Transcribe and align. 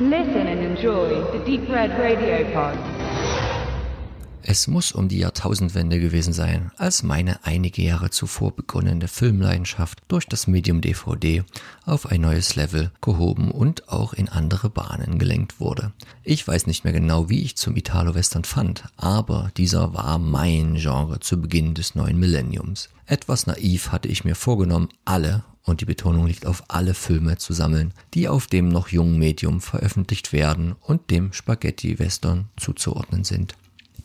Listen 0.00 0.48
and 0.48 0.60
enjoy 0.60 1.22
the 1.30 1.38
Deep 1.46 1.70
Red 1.70 1.92
Radio 1.92 2.44
Pod. 2.52 2.76
Es 4.42 4.66
muss 4.66 4.90
um 4.90 5.06
die 5.06 5.18
Jahrtausendwende 5.18 6.00
gewesen 6.00 6.32
sein, 6.32 6.72
als 6.76 7.04
meine 7.04 7.44
einige 7.44 7.80
Jahre 7.80 8.10
zuvor 8.10 8.50
begonnene 8.56 9.06
Filmleidenschaft 9.06 10.02
durch 10.08 10.26
das 10.26 10.48
Medium 10.48 10.80
DVD 10.80 11.44
auf 11.86 12.06
ein 12.06 12.22
neues 12.22 12.56
Level 12.56 12.90
gehoben 13.00 13.52
und 13.52 13.88
auch 13.88 14.14
in 14.14 14.28
andere 14.28 14.68
Bahnen 14.68 15.20
gelenkt 15.20 15.60
wurde. 15.60 15.92
Ich 16.24 16.44
weiß 16.44 16.66
nicht 16.66 16.82
mehr 16.82 16.92
genau, 16.92 17.30
wie 17.30 17.42
ich 17.42 17.56
zum 17.56 17.76
Italo-Western 17.76 18.42
fand, 18.42 18.82
aber 18.96 19.52
dieser 19.56 19.94
war 19.94 20.18
mein 20.18 20.74
Genre 20.74 21.20
zu 21.20 21.40
Beginn 21.40 21.74
des 21.74 21.94
neuen 21.94 22.18
Millenniums. 22.18 22.88
Etwas 23.06 23.46
naiv 23.46 23.92
hatte 23.92 24.08
ich 24.08 24.24
mir 24.24 24.34
vorgenommen, 24.34 24.88
alle 25.04 25.44
und 25.64 25.80
die 25.80 25.86
Betonung 25.86 26.26
liegt 26.26 26.46
auf 26.46 26.62
alle 26.68 26.94
Filme 26.94 27.38
zu 27.38 27.52
sammeln, 27.52 27.92
die 28.12 28.28
auf 28.28 28.46
dem 28.46 28.68
noch 28.68 28.88
jungen 28.88 29.18
Medium 29.18 29.60
veröffentlicht 29.60 30.32
werden 30.32 30.76
und 30.80 31.10
dem 31.10 31.32
Spaghetti-Western 31.32 32.48
zuzuordnen 32.56 33.24
sind. 33.24 33.54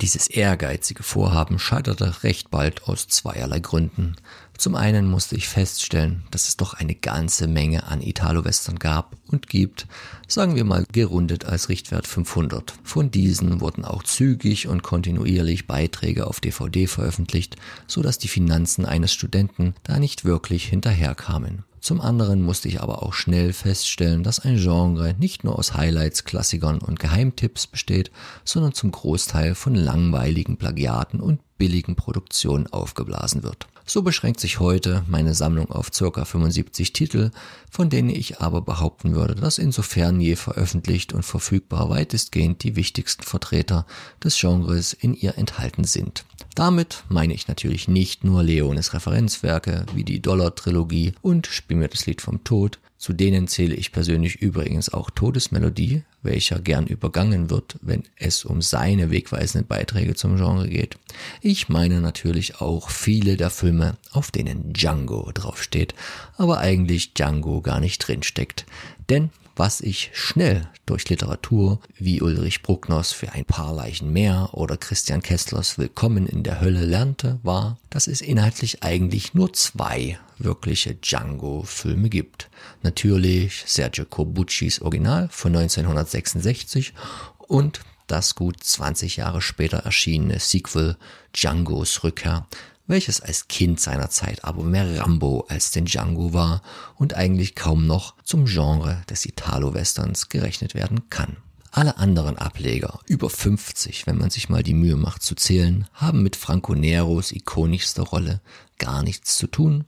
Dieses 0.02 0.28
ehrgeizige 0.28 1.04
Vorhaben 1.04 1.60
scheiterte 1.60 2.24
recht 2.24 2.50
bald 2.50 2.84
aus 2.84 3.10
zweierlei 3.10 3.60
Gründen. 3.60 4.16
Zum 4.60 4.76
einen 4.76 5.10
musste 5.10 5.38
ich 5.38 5.48
feststellen, 5.48 6.24
dass 6.32 6.50
es 6.50 6.58
doch 6.58 6.74
eine 6.74 6.94
ganze 6.94 7.48
Menge 7.48 7.88
an 7.88 8.02
Italo-Western 8.02 8.78
gab 8.78 9.16
und 9.32 9.48
gibt, 9.48 9.88
sagen 10.28 10.58
wir 10.58 10.66
mal 10.66 10.84
gerundet 10.92 11.46
als 11.46 11.70
Richtwert 11.70 12.06
500. 12.06 12.74
Von 12.84 13.10
diesen 13.10 13.62
wurden 13.62 13.86
auch 13.86 14.04
zügig 14.04 14.68
und 14.68 14.84
kontinuierlich 14.84 15.66
Beiträge 15.66 16.28
auf 16.28 16.42
DVD 16.42 16.88
veröffentlicht, 16.88 17.56
so 17.88 18.02
dass 18.02 18.18
die 18.18 18.28
Finanzen 18.28 18.86
eines 18.86 19.14
Studenten 19.14 19.76
da 19.84 19.98
nicht 19.98 20.26
wirklich 20.26 20.66
hinterherkamen. 20.66 21.64
Zum 21.80 22.02
anderen 22.02 22.42
musste 22.42 22.68
ich 22.68 22.82
aber 22.82 23.04
auch 23.04 23.14
schnell 23.14 23.54
feststellen, 23.54 24.24
dass 24.24 24.42
ein 24.42 24.58
Genre 24.58 25.16
nicht 25.18 25.46
nur 25.46 25.58
aus 25.58 25.76
Highlights, 25.76 26.26
Klassikern 26.26 26.80
und 26.80 27.00
Geheimtipps 27.00 27.66
besteht, 27.66 28.12
sondern 28.44 28.74
zum 28.74 28.92
Großteil 28.92 29.56
von 29.56 29.74
langweiligen 29.74 30.58
Plagiaten 30.58 31.22
und 31.22 31.40
billigen 31.58 31.96
Produktionen 31.96 32.68
aufgeblasen 32.68 33.44
wird. 33.44 33.68
So 33.92 34.04
beschränkt 34.04 34.40
sich 34.40 34.60
heute 34.60 35.04
meine 35.08 35.34
Sammlung 35.34 35.72
auf 35.72 35.90
ca. 35.90 36.24
75 36.24 36.94
Titel, 36.94 37.32
von 37.72 37.90
denen 37.90 38.12
ich 38.12 38.40
aber 38.40 38.62
behaupten 38.62 39.16
würde, 39.16 39.34
dass 39.34 39.58
insofern 39.58 40.22
je 40.22 40.36
veröffentlicht 40.36 41.12
und 41.12 41.24
verfügbar 41.24 41.90
weitestgehend 41.90 42.62
die 42.62 42.76
wichtigsten 42.76 43.24
Vertreter 43.24 43.88
des 44.24 44.40
Genres 44.40 44.94
in 44.94 45.16
ihr 45.16 45.40
enthalten 45.40 45.86
sind. 45.86 46.24
Damit 46.54 47.04
meine 47.10 47.34
ich 47.34 47.48
natürlich 47.48 47.88
nicht 47.88 48.24
nur 48.24 48.44
Leones 48.44 48.94
Referenzwerke 48.94 49.88
wie 49.96 50.04
die 50.04 50.22
Dollar-Trilogie 50.22 51.14
und 51.24 51.48
Spiel 51.48 51.78
mir 51.78 51.88
das 51.88 52.06
Lied 52.06 52.22
vom 52.22 52.44
Tod, 52.44 52.78
zu 53.00 53.14
denen 53.14 53.48
zähle 53.48 53.74
ich 53.74 53.92
persönlich 53.92 54.36
übrigens 54.36 54.94
auch 54.94 55.10
Todesmelodie, 55.10 56.04
welcher 56.22 56.60
gern 56.60 56.88
übergangen 56.88 57.50
wird, 57.50 57.78
wenn 57.82 58.04
es 58.18 58.46
um 58.46 58.62
seine 58.62 59.12
wegweisenden 59.12 59.68
Beiträge 59.68 60.16
zum 60.16 60.38
Genre 60.38 60.68
geht. 60.68 60.98
Ich 61.42 61.70
meine 61.70 62.02
natürlich 62.02 62.62
auch 62.62 62.90
viele 62.90 63.38
der 63.38 63.50
Filme, 63.50 63.98
auf 64.12 64.32
denen 64.32 64.74
Django 64.74 65.32
draufsteht, 65.34 65.96
aber 66.38 66.60
eigentlich 66.60 67.14
Django 67.14 67.62
gar 67.62 67.80
nicht 67.80 68.00
drinsteckt. 68.00 68.66
Denn 69.10 69.30
was 69.60 69.82
ich 69.82 70.12
schnell 70.14 70.70
durch 70.86 71.10
Literatur 71.10 71.82
wie 71.98 72.22
Ulrich 72.22 72.64
Bruckners 72.64 73.12
für 73.12 73.34
ein 73.34 73.44
paar 73.44 73.76
Leichen 73.76 74.14
mehr 74.14 74.52
oder 74.54 74.78
Christian 74.78 75.22
Kesslers 75.22 75.78
Willkommen 75.78 76.28
in 76.28 76.44
der 76.44 76.62
Hölle 76.62 76.86
lernte, 76.86 77.40
war, 77.44 77.78
dass 77.90 78.08
es 78.08 78.22
inhaltlich 78.22 78.84
eigentlich 78.84 79.34
nur 79.34 79.52
zwei 79.52 80.18
wirkliche 80.40 80.96
Django-Filme 80.96 82.10
gibt. 82.10 82.50
Natürlich 82.82 83.64
Sergio 83.66 84.06
Corbucci's 84.06 84.82
Original 84.82 85.30
von 85.32 85.56
1966 85.56 86.94
und 87.38 87.82
das 88.08 88.36
gut 88.36 88.64
20 88.64 89.18
Jahre 89.18 89.42
später 89.42 89.78
erschienene 89.78 90.40
Sequel 90.40 90.98
Djangos 91.34 92.04
Rückkehr 92.04 92.48
welches 92.90 93.22
als 93.22 93.48
Kind 93.48 93.80
seiner 93.80 94.10
Zeit 94.10 94.44
aber 94.44 94.64
mehr 94.64 95.00
Rambo 95.00 95.46
als 95.48 95.72
den 95.72 95.86
Django 95.86 96.34
war 96.34 96.64
und 96.96 97.14
eigentlich 97.14 97.56
kaum 97.56 97.86
noch 97.86 98.16
zum 98.24 98.46
Genre 98.46 99.04
des 99.10 99.26
Italo-Westerns 99.26 100.28
gerechnet 100.30 100.74
werden 100.74 101.08
kann. 101.10 101.38
Alle 101.72 101.98
anderen 101.98 102.40
Ableger, 102.40 103.00
über 103.06 103.30
50, 103.30 104.08
wenn 104.08 104.18
man 104.18 104.32
sich 104.32 104.50
mal 104.50 104.64
die 104.64 104.74
Mühe 104.74 104.96
macht 104.96 105.22
zu 105.22 105.36
zählen, 105.36 105.88
haben 105.94 106.24
mit 106.24 106.36
Franco 106.36 106.74
Neros 106.74 107.32
ikonischster 107.32 108.02
Rolle 108.02 108.42
gar 108.80 109.04
nichts 109.04 109.38
zu 109.38 109.46
tun, 109.46 109.86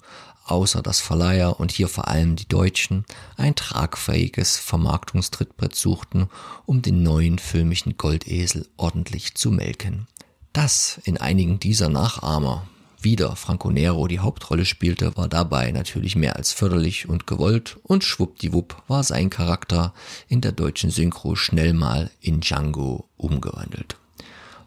außer 0.52 0.82
dass 0.82 1.00
Verleiher 1.00 1.60
und 1.60 1.72
hier 1.72 1.88
vor 1.88 2.08
allem 2.08 2.36
die 2.36 2.48
Deutschen 2.48 3.06
ein 3.38 3.56
tragfähiges 3.56 4.58
Vermarktungstrittbrett 4.58 5.76
suchten, 5.76 6.30
um 6.66 6.82
den 6.82 7.02
neuen 7.02 7.40
filmischen 7.40 7.98
Goldesel 7.98 8.68
ordentlich 8.78 9.36
zu 9.36 9.50
melken. 9.50 10.08
Dass 10.54 11.00
in 11.06 11.18
einigen 11.18 11.60
dieser 11.60 11.90
Nachahmer 11.90 12.68
wieder 13.00 13.36
Franco 13.36 13.72
Nero 13.72 14.08
die 14.08 14.20
Hauptrolle 14.20 14.66
spielte, 14.66 15.16
war 15.18 15.28
dabei 15.28 15.72
natürlich 15.72 16.16
mehr 16.16 16.36
als 16.36 16.52
förderlich 16.52 17.10
und 17.10 17.26
gewollt 17.26 17.80
und 17.84 18.04
schwuppdiwupp 18.04 18.84
war 18.88 19.04
sein 19.04 19.30
Charakter 19.30 19.94
in 20.28 20.42
der 20.42 20.52
deutschen 20.52 20.92
Synchro 20.92 21.36
schnell 21.36 21.74
mal 21.74 22.12
in 22.20 22.42
Django 22.42 23.10
umgewandelt. 23.18 23.98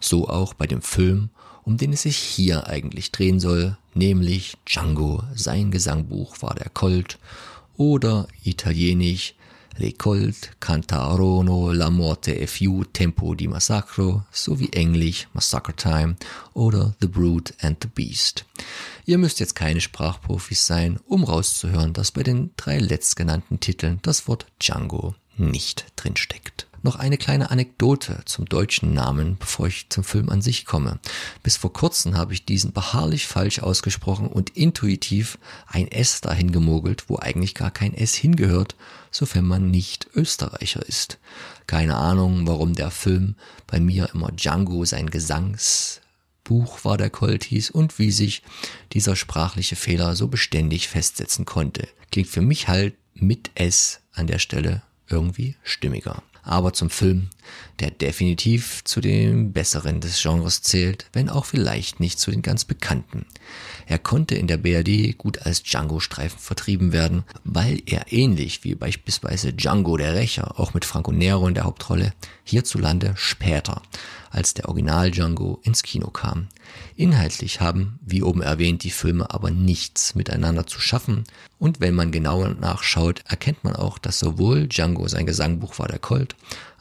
So 0.01 0.29
auch 0.29 0.55
bei 0.55 0.67
dem 0.67 0.83
Film, 0.83 1.31
um 1.65 1.77
den 1.77 1.93
es 1.93 2.03
sich 2.03 2.17
hier 2.17 2.67
eigentlich 2.67 3.13
drehen 3.13 3.41
soll, 3.41 3.77
nämlich 3.95 4.57
Django, 4.67 5.23
sein 5.35 5.71
Gesangbuch 5.71 6.43
war 6.43 6.55
der 6.55 6.69
Colt 6.69 7.19
oder 7.77 8.29
italienisch 8.43 9.35
Le 9.77 9.93
Colt 9.93 10.53
cantarono 10.61 11.73
la 11.73 11.91
morte 11.91 12.33
e 12.39 12.47
fiu 12.47 12.85
tempo 12.85 13.35
di 13.35 13.49
massacro 13.49 14.25
sowie 14.31 14.69
Englisch 14.73 15.27
Massacre 15.33 15.75
Time 15.75 16.15
oder 16.53 16.95
The 17.01 17.09
Brute 17.09 17.55
and 17.61 17.79
the 17.83 17.89
Beast. 17.89 18.45
Ihr 19.05 19.19
müsst 19.19 19.41
jetzt 19.41 19.57
keine 19.57 19.81
Sprachprofis 19.81 20.65
sein, 20.65 21.01
um 21.09 21.25
rauszuhören, 21.25 21.93
dass 21.93 22.13
bei 22.13 22.23
den 22.23 22.53
drei 22.57 22.79
letztgenannten 22.79 23.59
Titeln 23.59 23.99
das 24.03 24.29
Wort 24.29 24.47
Django 24.61 25.17
nicht 25.37 25.87
drinsteckt. 25.97 26.69
Noch 26.85 26.97
eine 26.97 27.17
kleine 27.17 27.51
Anekdote 27.51 28.21
zum 28.27 28.45
deutschen 28.45 28.93
Namen, 28.93 29.39
bevor 29.39 29.69
ich 29.69 29.89
zum 29.89 30.05
Film 30.05 30.29
an 30.29 30.43
sich 30.43 30.67
komme. 30.67 30.99
Bis 31.43 31.57
vor 31.57 31.73
kurzem 31.73 32.15
habe 32.15 32.35
ich 32.35 32.45
diesen 32.45 32.73
beharrlich 32.73 33.27
falsch 33.27 33.61
ausgesprochen 33.61 34.27
und 34.29 34.51
intuitiv 34.51 35.39
ein 35.67 35.91
S 35.91 36.21
dahin 36.21 36.53
gemogelt, 36.53 37.09
wo 37.09 37.17
eigentlich 37.17 37.55
gar 37.55 37.71
kein 37.71 37.95
S 37.95 38.15
hingehört, 38.15 38.77
sofern 39.11 39.47
man 39.47 39.71
nicht 39.71 40.09
Österreicher 40.15 40.87
ist. 40.87 41.19
Keine 41.67 41.97
Ahnung, 41.97 42.47
warum 42.47 42.75
der 42.75 42.91
Film 42.91 43.37
bei 43.67 43.81
mir 43.81 44.11
immer 44.13 44.31
Django 44.33 44.85
sein 44.85 45.09
Gesangsbuch 45.09 46.85
war 46.85 46.99
der 46.99 47.09
Colt 47.09 47.45
hieß 47.45 47.71
und 47.71 47.99
wie 47.99 48.11
sich 48.11 48.43
dieser 48.93 49.17
sprachliche 49.17 49.77
Fehler 49.77 50.17
so 50.17 50.29
beständig 50.29 50.89
festsetzen 50.89 51.47
konnte. 51.47 51.89
Klingt 52.13 52.29
für 52.29 52.43
mich 52.43 52.69
halt 52.69 52.95
mit 53.15 53.53
S 53.55 54.01
an 54.13 54.27
der 54.27 54.39
Stelle 54.39 54.83
irgendwie 55.09 55.57
stimmiger 55.63 56.23
aber 56.45 56.73
zum 56.73 56.91
Film, 56.91 57.31
der 57.81 57.91
definitiv 57.91 58.83
zu 58.85 59.01
den 59.01 59.53
besseren 59.53 60.01
des 60.01 60.21
Genres 60.23 60.63
zählt, 60.63 61.07
wenn 61.13 61.29
auch 61.29 61.45
vielleicht 61.45 62.01
nicht 62.01 62.19
zu 62.19 62.31
den 62.31 62.43
ganz 62.43 62.65
bekannten. 62.65 63.27
Er 63.87 63.99
konnte 63.99 64.35
in 64.35 64.47
der 64.47 64.57
BRD 64.57 65.19
gut 65.19 65.43
als 65.43 65.63
Django-Streifen 65.63 66.39
vertrieben 66.39 66.93
werden, 66.93 67.25
weil 67.45 67.83
er 67.87 68.13
ähnlich 68.13 68.65
wie 68.65 68.75
beispielsweise 68.75 69.53
Django 69.53 69.97
der 69.97 70.15
Rächer, 70.15 70.59
auch 70.59 70.75
mit 70.75 70.85
Franco 70.85 71.13
Nero 71.13 71.47
in 71.47 71.55
der 71.55 71.65
Hauptrolle, 71.65 72.13
hierzulande 72.45 73.13
später 73.17 73.83
als 74.31 74.53
der 74.53 74.69
Original 74.69 75.13
Django 75.13 75.61
ins 75.63 75.83
Kino 75.83 76.11
kam. 76.11 76.49
Inhaltlich 76.97 77.61
haben, 77.61 78.01
wie 78.05 78.23
oben 78.23 78.43
erwähnt, 78.43 78.83
die 78.83 78.91
Filme 78.91 79.31
aber 79.31 79.51
nichts 79.51 80.17
miteinander 80.17 80.67
zu 80.67 80.81
schaffen 80.81 81.25
und 81.59 81.81
wenn 81.81 81.95
man 81.95 82.11
genauer 82.11 82.49
nachschaut, 82.51 83.23
erkennt 83.29 83.65
man 83.65 83.77
auch, 83.77 83.99
dass 83.99 84.19
sowohl 84.19 84.67
Django 84.67 85.07
sein 85.09 85.25
Gesangbuch 85.25 85.79
war 85.79 85.89
der 85.89 85.99
Colt, 85.99 86.35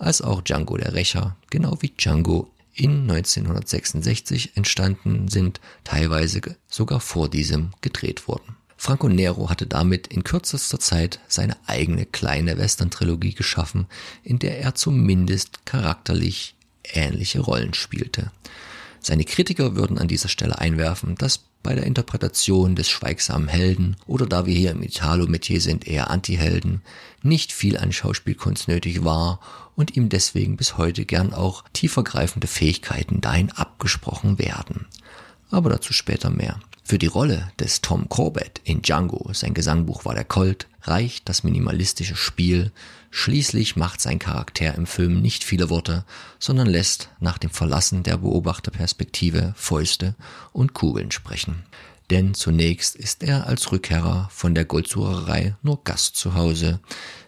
als 0.03 0.21
auch 0.21 0.41
Django 0.41 0.77
der 0.77 0.93
Rächer, 0.93 1.35
genau 1.49 1.77
wie 1.81 1.89
Django 1.89 2.51
in 2.73 3.09
1966 3.09 4.57
entstanden 4.57 5.27
sind, 5.27 5.61
teilweise 5.83 6.41
sogar 6.67 6.99
vor 6.99 7.29
diesem 7.29 7.71
gedreht 7.81 8.27
wurden. 8.27 8.55
Franco 8.77 9.07
Nero 9.07 9.49
hatte 9.49 9.65
damit 9.65 10.07
in 10.07 10.23
kürzester 10.23 10.79
Zeit 10.79 11.19
seine 11.27 11.55
eigene 11.67 12.05
kleine 12.05 12.57
Western-Trilogie 12.57 13.33
geschaffen, 13.33 13.87
in 14.23 14.39
der 14.39 14.59
er 14.59 14.75
zumindest 14.75 15.65
charakterlich 15.65 16.55
ähnliche 16.83 17.39
Rollen 17.39 17.73
spielte. 17.73 18.31
Seine 19.05 19.25
Kritiker 19.25 19.75
würden 19.75 19.97
an 19.97 20.07
dieser 20.07 20.29
Stelle 20.29 20.59
einwerfen, 20.59 21.15
dass 21.15 21.41
bei 21.61 21.75
der 21.75 21.85
Interpretation 21.85 22.75
des 22.75 22.89
schweigsamen 22.89 23.49
Helden 23.49 23.97
oder 24.05 24.25
da 24.25 24.45
wir 24.45 24.55
hier 24.55 24.71
im 24.71 24.81
Italo-Metier 24.81 25.59
sind 25.59 25.85
eher 25.85 26.09
Anti-Helden, 26.09 26.81
nicht 27.21 27.51
viel 27.51 27.77
an 27.77 27.91
Schauspielkunst 27.91 28.69
nötig 28.69 29.03
war 29.03 29.39
und 29.75 29.97
ihm 29.97 30.07
deswegen 30.07 30.55
bis 30.55 30.77
heute 30.77 31.03
gern 31.03 31.33
auch 31.33 31.65
tiefergreifende 31.73 32.47
Fähigkeiten 32.47 33.19
dahin 33.19 33.51
abgesprochen 33.51 34.39
werden. 34.39 34.87
Aber 35.51 35.69
dazu 35.69 35.91
später 35.93 36.29
mehr. 36.29 36.59
Für 36.85 36.97
die 36.97 37.07
Rolle 37.07 37.51
des 37.59 37.81
Tom 37.81 38.09
Corbett 38.09 38.61
in 38.63 38.81
Django, 38.81 39.29
sein 39.33 39.53
Gesangbuch 39.53 40.05
war 40.05 40.13
der 40.13 40.25
Colt, 40.25 40.67
reicht 40.81 41.29
das 41.29 41.43
minimalistische 41.43 42.15
Spiel 42.15 42.71
Schließlich 43.15 43.75
macht 43.75 44.01
sein 44.01 44.17
Charakter 44.17 44.73
im 44.73 44.87
Film 44.87 45.21
nicht 45.21 45.43
viele 45.43 45.69
Worte, 45.69 46.03
sondern 46.39 46.65
lässt 46.65 47.09
nach 47.19 47.37
dem 47.37 47.51
Verlassen 47.51 48.01
der 48.01 48.17
Beobachterperspektive 48.17 49.53
Fäuste 49.55 50.15
und 50.51 50.73
Kugeln 50.73 51.11
sprechen. 51.11 51.63
Denn 52.09 52.33
zunächst 52.33 52.95
ist 52.95 53.21
er 53.21 53.45
als 53.45 53.71
Rückkehrer 53.71 54.29
von 54.31 54.55
der 54.55 54.65
Goldsucherei 54.65 55.55
nur 55.61 55.83
Gast 55.83 56.15
zu 56.15 56.33
Hause. 56.33 56.79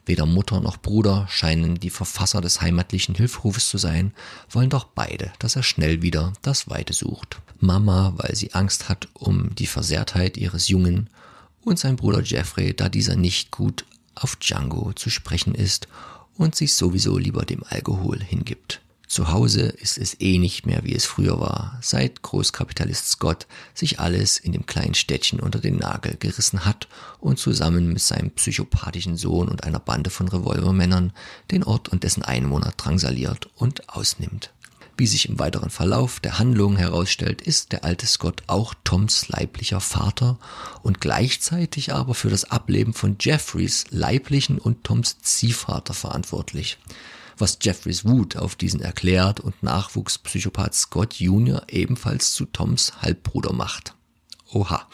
Weder 0.08 0.26
Mutter 0.26 0.60
noch 0.60 0.78
Bruder 0.78 1.28
scheinen 1.30 1.80
die 1.80 1.92
Verfasser 1.92 2.42
des 2.42 2.62
heimatlichen 2.62 3.14
Hilferufes 3.14 3.70
zu 3.70 3.78
sein, 3.78 4.12
wollen 4.50 4.72
doch 4.72 4.86
beide, 4.86 5.32
dass 5.38 5.56
er 5.56 5.64
schnell 5.64 6.02
wieder 6.02 6.34
das 6.42 6.68
Weite 6.68 6.94
sucht. 6.94 7.42
Mama, 7.60 8.14
weil 8.18 8.36
sie 8.36 8.56
Angst 8.56 8.90
hat 8.90 9.08
um 9.14 9.54
die 9.54 9.68
Versehrtheit 9.68 10.36
ihres 10.36 10.68
Jungen, 10.68 11.12
und 11.62 11.80
sein 11.80 11.96
Bruder 11.96 12.22
Jeffrey, 12.22 12.76
da 12.76 12.90
dieser 12.90 13.16
nicht 13.16 13.50
gut 13.52 13.86
auf 14.16 14.36
Django 14.38 14.94
zu 14.94 15.10
sprechen 15.10 15.56
ist 15.56 15.88
und 16.38 16.56
sich 16.56 16.74
sowieso 16.74 17.18
lieber 17.18 17.46
dem 17.46 17.64
Alkohol 17.64 18.22
hingibt. 18.22 18.82
Zu 19.08 19.32
Hause 19.32 19.62
ist 19.62 19.98
es 19.98 20.20
eh 20.20 20.40
nicht 20.40 20.66
mehr, 20.66 20.84
wie 20.84 20.96
es 20.96 21.06
früher 21.06 21.40
war, 21.40 21.78
seit 21.82 22.24
Großkapitalist 22.24 23.08
Scott 23.08 23.46
sich 23.74 24.00
alles 24.00 24.38
in 24.40 24.52
dem 24.52 24.66
kleinen 24.66 24.96
Städtchen 24.96 25.40
unter 25.40 25.60
den 25.60 25.78
Nagel 25.78 26.18
gerissen 26.18 26.66
hat 26.66 26.88
und 27.20 27.38
zusammen 27.38 27.94
mit 27.94 28.02
seinem 28.02 28.32
psychopathischen 28.32 29.16
Sohn 29.16 29.48
und 29.48 29.64
einer 29.64 29.80
Bande 29.80 30.10
von 30.10 30.28
Revolvermännern 30.28 31.14
den 31.52 31.64
Ort 31.64 31.90
und 31.90 32.04
dessen 32.04 32.24
Einwohner 32.24 32.74
drangsaliert 32.76 33.48
und 33.56 33.88
ausnimmt. 33.90 34.52
Wie 34.98 35.08
sich 35.08 35.28
im 35.28 35.40
weiteren 35.40 35.70
Verlauf 35.70 36.22
der 36.22 36.40
Handlung 36.40 36.78
herausstellt, 36.78 37.42
ist 37.42 37.74
der 37.74 37.84
alte 37.84 38.08
Scott 38.08 38.44
auch 38.48 38.74
Toms 38.86 39.28
leiblicher 39.28 39.82
Vater 39.82 40.38
und 40.84 41.02
gleichzeitig 41.02 41.94
aber 41.94 42.14
für 42.14 42.30
das 42.30 42.50
Ableben 42.50 42.94
von 42.94 43.18
Jeffreys 43.20 43.86
leiblichen 43.90 44.58
und 44.58 44.84
Toms 44.86 45.18
Ziehvater 45.22 45.94
verantwortlich 45.94 46.78
was 47.38 47.58
Jeffreys 47.62 48.06
Wut 48.06 48.38
auf 48.38 48.56
diesen 48.56 48.82
erklärt 48.82 49.40
und 49.40 49.62
Nachwuchspsychopath 49.64 50.74
Scott 50.74 51.16
Jr. 51.16 51.64
ebenfalls 51.68 52.34
zu 52.34 52.46
Toms 52.46 52.94
Halbbruder 53.02 53.54
macht. 53.54 53.94
Oha, 54.54 54.88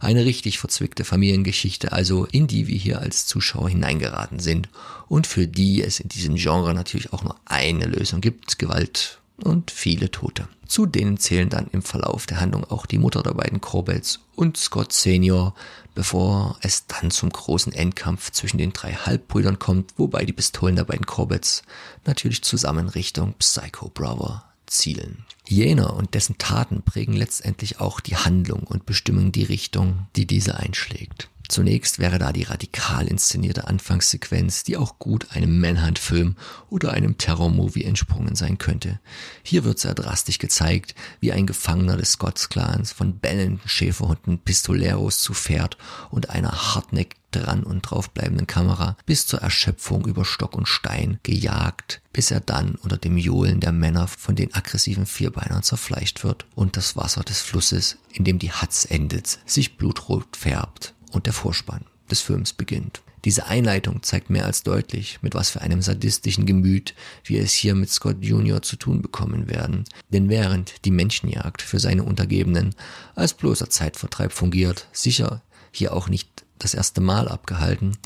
eine 0.00 0.24
richtig 0.24 0.58
verzwickte 0.58 1.04
Familiengeschichte, 1.04 1.92
also 1.92 2.24
in 2.24 2.46
die 2.46 2.66
wir 2.66 2.76
hier 2.76 3.00
als 3.00 3.26
Zuschauer 3.26 3.68
hineingeraten 3.68 4.40
sind 4.40 4.68
und 5.08 5.26
für 5.26 5.46
die 5.46 5.82
es 5.82 6.00
in 6.00 6.08
diesem 6.08 6.36
Genre 6.36 6.74
natürlich 6.74 7.12
auch 7.12 7.22
nur 7.22 7.36
eine 7.44 7.84
Lösung 7.84 8.20
gibt, 8.20 8.58
Gewalt 8.58 9.20
und 9.42 9.70
viele 9.70 10.10
Tote. 10.10 10.48
Zu 10.66 10.86
denen 10.86 11.18
zählen 11.18 11.48
dann 11.48 11.68
im 11.72 11.82
Verlauf 11.82 12.26
der 12.26 12.40
Handlung 12.40 12.64
auch 12.64 12.86
die 12.86 12.98
Mutter 12.98 13.22
der 13.22 13.34
beiden 13.34 13.60
Corbetts 13.60 14.20
und 14.34 14.56
Scott 14.56 14.92
Senior, 14.92 15.54
bevor 15.94 16.56
es 16.62 16.86
dann 16.86 17.10
zum 17.10 17.30
großen 17.30 17.72
Endkampf 17.72 18.30
zwischen 18.32 18.58
den 18.58 18.72
drei 18.72 18.92
Halbbrüdern 18.92 19.58
kommt, 19.58 19.92
wobei 19.96 20.24
die 20.24 20.32
Pistolen 20.32 20.76
der 20.76 20.84
beiden 20.84 21.06
Corbetts 21.06 21.62
natürlich 22.06 22.42
zusammen 22.42 22.88
Richtung 22.88 23.34
Psycho 23.34 23.88
Brother 23.88 24.44
zielen. 24.66 25.24
Jener 25.46 25.94
und 25.94 26.14
dessen 26.14 26.38
Taten 26.38 26.82
prägen 26.82 27.14
letztendlich 27.14 27.78
auch 27.80 28.00
die 28.00 28.16
Handlung 28.16 28.62
und 28.62 28.86
bestimmen 28.86 29.30
die 29.30 29.44
Richtung, 29.44 30.06
die 30.16 30.26
diese 30.26 30.56
einschlägt. 30.56 31.28
Zunächst 31.48 31.98
wäre 31.98 32.18
da 32.18 32.32
die 32.32 32.44
radikal 32.44 33.06
inszenierte 33.06 33.66
Anfangssequenz, 33.66 34.64
die 34.64 34.78
auch 34.78 34.98
gut 34.98 35.32
einem 35.32 35.60
Manhunt-Film 35.60 36.36
oder 36.70 36.92
einem 36.92 37.18
Terror-Movie 37.18 37.84
entsprungen 37.84 38.34
sein 38.34 38.56
könnte. 38.56 38.98
Hier 39.42 39.64
wird 39.64 39.78
sehr 39.78 39.94
drastisch 39.94 40.38
gezeigt, 40.38 40.94
wie 41.20 41.32
ein 41.32 41.46
Gefangener 41.46 41.98
des 41.98 42.12
Scots-Clans 42.12 42.92
von 42.92 43.18
bellenden 43.18 43.60
Schäferhunden 43.68 44.38
Pistoleros 44.38 45.20
zu 45.20 45.34
Pferd 45.34 45.76
und 46.10 46.30
einer 46.30 46.74
hartnäckig 46.74 47.18
dran 47.30 47.64
und 47.64 47.82
draufbleibenden 47.82 48.46
Kamera 48.46 48.96
bis 49.06 49.26
zur 49.26 49.40
Erschöpfung 49.40 50.06
über 50.06 50.24
Stock 50.24 50.56
und 50.56 50.68
Stein 50.68 51.18
gejagt, 51.24 52.00
bis 52.12 52.30
er 52.30 52.40
dann 52.40 52.76
unter 52.76 52.96
dem 52.96 53.16
Johlen 53.16 53.58
der 53.60 53.72
Männer 53.72 54.06
von 54.06 54.36
den 54.36 54.54
aggressiven 54.54 55.04
Vierbeinern 55.04 55.64
zerfleischt 55.64 56.22
wird 56.22 56.46
und 56.54 56.76
das 56.76 56.96
Wasser 56.96 57.22
des 57.22 57.42
Flusses, 57.42 57.98
in 58.12 58.24
dem 58.24 58.38
die 58.38 58.52
Hatz 58.52 58.86
endet, 58.88 59.40
sich 59.46 59.76
blutrot 59.76 60.36
färbt 60.36 60.94
und 61.14 61.26
der 61.26 61.32
Vorspann 61.32 61.84
des 62.10 62.20
Films 62.20 62.52
beginnt. 62.52 63.02
Diese 63.24 63.46
Einleitung 63.46 64.02
zeigt 64.02 64.28
mehr 64.28 64.44
als 64.44 64.62
deutlich, 64.64 65.20
mit 65.22 65.34
was 65.34 65.48
für 65.48 65.62
einem 65.62 65.80
sadistischen 65.80 66.44
Gemüt 66.44 66.94
wir 67.24 67.42
es 67.42 67.54
hier 67.54 67.74
mit 67.74 67.88
Scott 67.88 68.18
Jr. 68.20 68.60
zu 68.60 68.76
tun 68.76 69.00
bekommen 69.00 69.48
werden. 69.48 69.84
Denn 70.10 70.28
während 70.28 70.84
die 70.84 70.90
Menschenjagd 70.90 71.62
für 71.62 71.78
seine 71.78 72.02
Untergebenen 72.02 72.74
als 73.14 73.32
bloßer 73.32 73.70
Zeitvertreib 73.70 74.32
fungiert, 74.32 74.88
sicher 74.92 75.40
hier 75.72 75.94
auch 75.94 76.08
nicht 76.08 76.33
das 76.58 76.74
erste 76.74 77.00
Mal 77.00 77.28
abgehalten, 77.28 77.98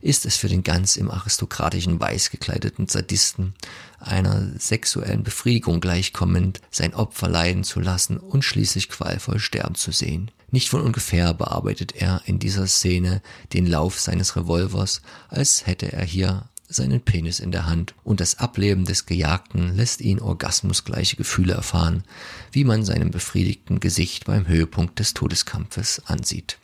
ist 0.00 0.26
es 0.26 0.36
für 0.36 0.48
den 0.48 0.62
ganz 0.62 0.96
im 0.96 1.10
aristokratischen 1.10 2.00
Weiß 2.00 2.30
gekleideten 2.30 2.88
Sadisten 2.88 3.54
einer 3.98 4.50
sexuellen 4.58 5.22
Befriedigung 5.22 5.80
gleichkommend, 5.80 6.60
sein 6.70 6.94
Opfer 6.94 7.28
leiden 7.28 7.64
zu 7.64 7.80
lassen 7.80 8.18
und 8.18 8.44
schließlich 8.44 8.88
qualvoll 8.88 9.38
sterben 9.38 9.74
zu 9.74 9.92
sehen. 9.92 10.30
Nicht 10.50 10.68
von 10.68 10.80
ungefähr 10.80 11.34
bearbeitet 11.34 11.96
er 11.96 12.22
in 12.24 12.38
dieser 12.38 12.66
Szene 12.66 13.20
den 13.52 13.66
Lauf 13.66 13.98
seines 14.00 14.36
Revolvers, 14.36 15.02
als 15.28 15.66
hätte 15.66 15.92
er 15.92 16.04
hier 16.04 16.48
seinen 16.68 17.00
Penis 17.00 17.40
in 17.40 17.52
der 17.52 17.66
Hand 17.66 17.94
und 18.04 18.20
das 18.20 18.38
Ableben 18.38 18.84
des 18.84 19.06
Gejagten 19.06 19.76
lässt 19.76 20.00
ihn 20.00 20.20
orgasmusgleiche 20.20 21.16
Gefühle 21.16 21.54
erfahren, 21.54 22.04
wie 22.52 22.64
man 22.64 22.84
seinem 22.84 23.10
befriedigten 23.10 23.80
Gesicht 23.80 24.24
beim 24.24 24.48
Höhepunkt 24.48 24.98
des 24.98 25.14
Todeskampfes 25.14 26.02
ansieht. 26.06 26.58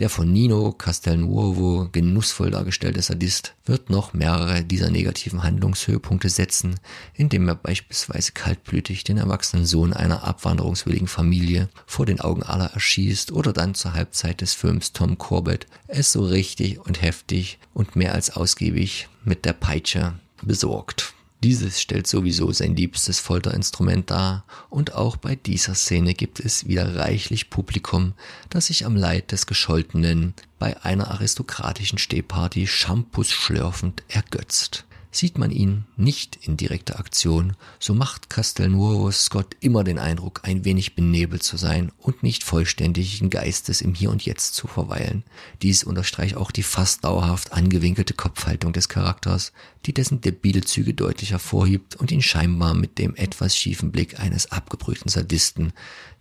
Der 0.00 0.08
von 0.08 0.32
Nino 0.32 0.72
Castelnuovo 0.72 1.90
genussvoll 1.92 2.50
dargestellte 2.50 3.02
Sadist 3.02 3.54
wird 3.66 3.90
noch 3.90 4.14
mehrere 4.14 4.64
dieser 4.64 4.88
negativen 4.88 5.42
Handlungshöhepunkte 5.42 6.30
setzen, 6.30 6.80
indem 7.12 7.46
er 7.48 7.54
beispielsweise 7.54 8.32
kaltblütig 8.32 9.04
den 9.04 9.18
erwachsenen 9.18 9.66
Sohn 9.66 9.92
einer 9.92 10.24
abwanderungswilligen 10.24 11.06
Familie 11.06 11.68
vor 11.84 12.06
den 12.06 12.18
Augen 12.18 12.42
aller 12.42 12.72
erschießt 12.72 13.30
oder 13.32 13.52
dann 13.52 13.74
zur 13.74 13.92
Halbzeit 13.92 14.40
des 14.40 14.54
Films 14.54 14.94
Tom 14.94 15.18
Corbett 15.18 15.66
es 15.86 16.12
so 16.12 16.24
richtig 16.24 16.80
und 16.80 17.02
heftig 17.02 17.58
und 17.74 17.94
mehr 17.94 18.14
als 18.14 18.30
ausgiebig 18.30 19.06
mit 19.22 19.44
der 19.44 19.52
Peitsche 19.52 20.14
besorgt. 20.40 21.12
Dieses 21.42 21.80
stellt 21.80 22.06
sowieso 22.06 22.52
sein 22.52 22.76
liebstes 22.76 23.18
Folterinstrument 23.18 24.10
dar 24.10 24.44
und 24.68 24.94
auch 24.94 25.16
bei 25.16 25.36
dieser 25.36 25.74
Szene 25.74 26.12
gibt 26.12 26.38
es 26.38 26.66
wieder 26.66 26.96
reichlich 26.96 27.48
Publikum, 27.48 28.12
das 28.50 28.66
sich 28.66 28.84
am 28.84 28.94
Leid 28.94 29.32
des 29.32 29.46
Gescholtenen 29.46 30.34
bei 30.58 30.82
einer 30.84 31.10
aristokratischen 31.10 31.98
Stehparty 31.98 32.66
Shampoos 32.66 33.30
schlürfend 33.30 34.02
ergötzt. 34.08 34.84
Sieht 35.12 35.38
man 35.38 35.50
ihn 35.50 35.86
nicht 35.96 36.38
in 36.46 36.56
direkter 36.56 37.00
Aktion, 37.00 37.56
so 37.80 37.94
macht 37.94 38.30
Castelnuovo 38.30 39.10
Scott 39.10 39.56
immer 39.58 39.82
den 39.82 39.98
Eindruck, 39.98 40.40
ein 40.44 40.64
wenig 40.64 40.94
benebelt 40.94 41.42
zu 41.42 41.56
sein 41.56 41.90
und 41.98 42.22
nicht 42.22 42.44
vollständigen 42.44 43.28
Geistes 43.28 43.80
im 43.80 43.94
Hier 43.94 44.10
und 44.10 44.24
Jetzt 44.24 44.54
zu 44.54 44.68
verweilen. 44.68 45.24
Dies 45.62 45.82
unterstreicht 45.82 46.36
auch 46.36 46.52
die 46.52 46.62
fast 46.62 47.04
dauerhaft 47.04 47.52
angewinkelte 47.52 48.14
Kopfhaltung 48.14 48.72
des 48.72 48.88
Charakters, 48.88 49.52
die 49.84 49.92
dessen 49.92 50.20
debile 50.20 50.60
Züge 50.60 50.94
deutlich 50.94 51.32
hervorhebt 51.32 51.96
und 51.96 52.12
ihn 52.12 52.22
scheinbar 52.22 52.74
mit 52.74 52.98
dem 52.98 53.16
etwas 53.16 53.56
schiefen 53.56 53.90
Blick 53.90 54.20
eines 54.20 54.52
abgebrühten 54.52 55.08
Sadisten 55.08 55.72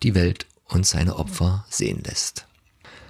die 0.02 0.16
Welt 0.16 0.48
und 0.68 0.88
seine 0.88 1.18
Opfer 1.18 1.64
sehen 1.70 2.02
lässt. 2.04 2.48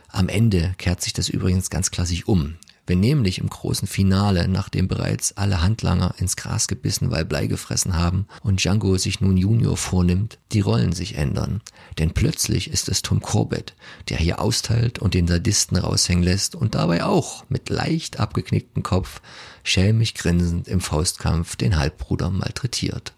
Am 0.09 0.27
Ende 0.27 0.73
kehrt 0.77 1.01
sich 1.01 1.13
das 1.13 1.29
übrigens 1.29 1.69
ganz 1.69 1.91
klassisch 1.91 2.27
um. 2.27 2.55
Wenn 2.89 3.01
nämlich 3.01 3.37
im 3.37 3.47
großen 3.47 3.87
Finale, 3.87 4.47
nachdem 4.47 4.87
bereits 4.87 5.37
alle 5.37 5.61
Handlanger 5.61 6.15
ins 6.17 6.35
Gras 6.35 6.67
gebissen, 6.67 7.11
weil 7.11 7.23
Blei 7.23 7.45
gefressen 7.45 7.95
haben 7.95 8.25
und 8.41 8.63
Django 8.63 8.97
sich 8.97 9.21
nun 9.21 9.37
Junior 9.37 9.77
vornimmt, 9.77 10.39
die 10.53 10.61
Rollen 10.61 10.91
sich 10.91 11.13
ändern. 11.13 11.61
Denn 11.99 12.15
plötzlich 12.15 12.71
ist 12.71 12.89
es 12.89 13.03
Tom 13.03 13.21
Corbett, 13.21 13.75
der 14.09 14.17
hier 14.17 14.41
austeilt 14.41 14.97
und 14.97 15.13
den 15.13 15.27
Sadisten 15.27 15.75
raushängen 15.75 16.23
lässt 16.23 16.55
und 16.55 16.73
dabei 16.73 17.03
auch 17.03 17.45
mit 17.47 17.69
leicht 17.69 18.19
abgeknicktem 18.19 18.81
Kopf 18.81 19.21
schelmisch 19.61 20.15
grinsend 20.15 20.67
im 20.67 20.81
Faustkampf 20.81 21.57
den 21.57 21.77
Halbbruder 21.77 22.31
malträtiert. 22.31 23.13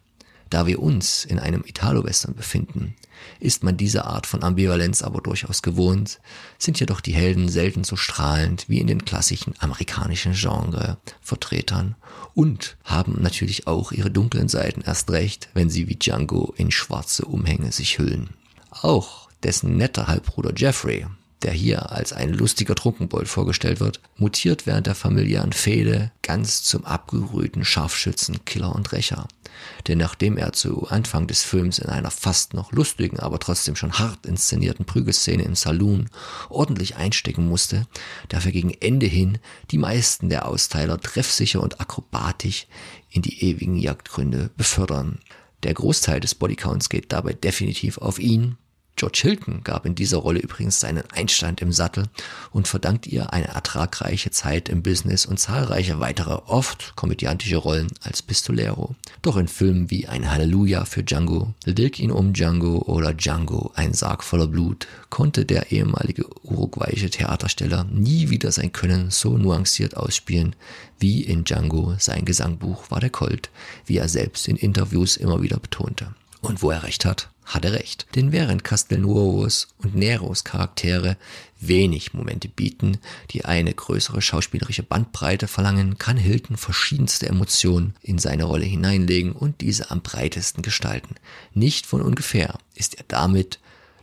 Da 0.51 0.67
wir 0.67 0.84
uns 0.84 1.24
in 1.24 1.39
einem 1.39 1.63
Italo-Western 1.65 2.36
befinden, 2.36 2.96
ist 3.39 3.63
man 3.63 3.77
diese 3.77 4.03
Art 4.03 4.27
von 4.27 4.43
Ambivalenz 4.43 5.01
aber 5.01 5.22
durchaus 5.22 5.62
gewohnt, 5.62 6.20
sind 6.60 6.77
jedoch 6.77 7.00
die 7.00 7.13
Helden 7.13 7.48
selten 7.48 7.86
so 7.86 7.96
strahlend 7.96 8.67
wie 8.67 8.79
in 8.79 8.88
den 8.88 9.05
klassischen 9.05 9.53
amerikanischen 9.60 10.34
Genre-Vertretern 10.34 11.96
und 12.34 12.75
haben 12.84 13.22
natürlich 13.22 13.65
auch 13.65 13.93
ihre 13.93 14.12
dunklen 14.12 14.50
Seiten 14.50 14.81
erst 14.81 15.10
recht, 15.10 15.48
wenn 15.53 15.70
sie 15.70 15.88
wie 15.88 15.96
Django 15.96 16.53
in 16.58 16.70
schwarze 16.70 17.24
Umhänge 17.24 17.72
sich 17.72 17.98
hüllen. 17.98 18.31
Auch 18.72 19.29
dessen 19.43 19.77
netter 19.77 20.08
Halbbruder 20.08 20.51
Jeffrey 20.53 21.05
der 21.43 21.51
hier 21.51 21.91
als 21.91 22.13
ein 22.13 22.33
lustiger 22.33 22.75
Trunkenbold 22.75 23.27
vorgestellt 23.27 23.79
wird, 23.79 24.00
mutiert 24.15 24.65
während 24.65 24.88
der 24.88 24.95
familiären 24.95 25.53
Fehde 25.53 26.12
ganz 26.21 26.63
zum 26.63 26.86
abgerühten 26.86 27.65
Scharfschützen, 27.65 28.45
Killer 28.45 28.75
und 28.75 28.91
Rächer. 28.91 29.27
Denn 29.88 29.98
nachdem 29.98 30.38
er 30.38 30.53
zu 30.53 30.88
Anfang 30.88 31.27
des 31.27 31.43
Films 31.43 31.79
in 31.79 31.89
einer 31.89 32.12
fast 32.12 32.53
noch 32.53 32.71
lustigen, 32.71 33.19
aber 33.19 33.39
trotzdem 33.39 33.75
schon 33.75 33.93
hart 33.93 34.25
inszenierten 34.25 34.86
Prügelszene 34.86 35.43
im 35.43 35.55
Saloon 35.55 36.10
ordentlich 36.50 36.95
einstecken 36.95 37.48
musste, 37.48 37.88
darf 38.29 38.45
er 38.45 38.51
gegen 38.51 38.74
Ende 38.79 39.07
hin 39.07 39.39
die 39.71 39.77
meisten 39.77 40.29
der 40.29 40.48
Austeiler 40.48 41.00
treffsicher 41.00 41.62
und 41.62 41.79
akrobatisch 41.79 42.67
in 43.10 43.21
die 43.21 43.43
ewigen 43.43 43.77
Jagdgründe 43.77 44.51
befördern. 44.55 45.19
Der 45.63 45.74
Großteil 45.74 46.19
des 46.19 46.36
Bodycounts 46.36 46.89
geht 46.89 47.12
dabei 47.12 47.33
definitiv 47.33 47.98
auf 47.98 48.19
ihn, 48.19 48.57
George 49.01 49.22
Hilton 49.24 49.63
gab 49.63 49.88
in 49.88 49.96
dieser 49.96 50.17
Rolle 50.17 50.41
übrigens 50.41 50.79
seinen 50.79 51.01
Einstand 51.12 51.60
im 51.60 51.72
Sattel 51.72 52.05
und 52.51 52.67
verdankt 52.67 53.08
ihr 53.08 53.34
eine 53.34 53.48
ertragreiche 53.48 54.29
Zeit 54.29 54.70
im 54.70 54.84
Business 54.84 55.25
und 55.25 55.39
zahlreiche 55.39 56.00
weitere, 56.00 56.34
oft 56.46 56.96
komödiantische 56.96 57.58
Rollen 57.58 57.88
als 58.03 58.22
Pistolero. 58.22 58.93
Doch 59.24 59.38
in 59.38 59.48
Filmen 59.48 59.89
wie 59.89 60.08
Ein 60.08 60.29
Halleluja 60.29 60.86
für 60.86 61.01
Django, 61.01 61.55
Dick 61.65 61.98
ihn 61.98 62.12
um 62.12 62.34
Django 62.34 62.84
oder 62.84 63.15
Django, 63.15 63.72
ein 63.74 63.96
Sarg 63.96 64.24
voller 64.24 64.46
Blut, 64.46 64.86
konnte 65.10 65.46
der 65.46 65.72
ehemalige 65.72 66.27
uruguayische 66.43 67.10
Theatersteller 67.10 67.86
nie 67.86 68.29
wieder 68.29 68.51
sein 68.51 68.72
Können 68.72 69.10
so 69.10 69.36
nuanciert 69.36 69.98
ausspielen, 69.98 70.55
wie 71.00 71.24
in 71.24 71.43
Django 71.43 71.96
sein 71.98 72.24
Gesangbuch 72.24 72.91
war 72.91 73.00
der 73.00 73.10
Colt, 73.10 73.50
wie 73.88 73.98
er 73.98 74.08
selbst 74.08 74.48
in 74.48 74.58
Interviews 74.58 75.17
immer 75.17 75.41
wieder 75.41 75.58
betonte. 75.58 76.13
Und 76.41 76.62
wo 76.62 76.71
er 76.71 76.83
recht 76.83 77.05
hat, 77.05 77.29
hat 77.45 77.65
er 77.65 77.74
recht. 77.74 78.07
Denn 78.15 78.31
während 78.31 78.63
Castelnuovos 78.63 79.67
und 79.77 79.95
Neros 79.95 80.43
Charaktere 80.43 81.17
wenig 81.60 82.13
Momente 82.13 82.50
bieten, 82.50 82.98
die 83.29 83.45
eine 83.45 83.74
größere 83.74 84.21
schauspielerische 84.21 84.83
Bandbreite 84.83 85.48
verlangen, 85.48 85.98
kann 85.98 86.17
Hilton 86.17 86.57
verschiedenste 86.57 87.27
Emotionen 87.27 87.93
in 88.01 88.17
seine 88.17 88.45
Rolle 88.45 88.65
hineinlegen 88.65 89.33
und 89.33 89.62
diese 89.62 89.91
am 89.91 90.01
breitesten 90.01 90.63
gestalten. 90.63 91.15
Nicht 91.53 91.86
von 91.86 92.01
ungefähr 92.01 92.57
ist 92.75 92.95
er 92.95 93.05
damit 93.07 93.60